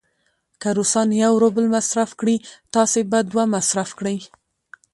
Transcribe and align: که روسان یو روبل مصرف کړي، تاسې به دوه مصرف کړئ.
که 0.61 0.69
روسان 0.77 1.09
یو 1.23 1.33
روبل 1.43 1.65
مصرف 1.75 2.11
کړي، 2.19 2.37
تاسې 2.73 2.99
به 3.11 3.19
دوه 3.31 3.43
مصرف 3.55 3.89
کړئ. 3.99 4.17